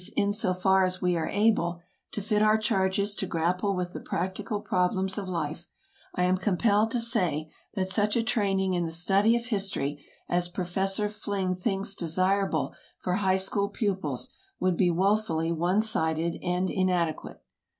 [0.17, 1.79] insofar as we are able,
[2.11, 5.67] to fit our charges to grapple with the practical problems of life,
[6.15, 10.47] I am compelled to say that such a training in the study of history as
[10.47, 17.39] Professor Fling thinks desirable for high school pupils would be woefully one sided and inadequate.